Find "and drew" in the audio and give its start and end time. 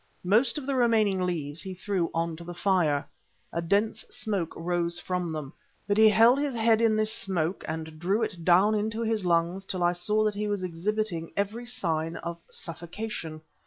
7.67-8.23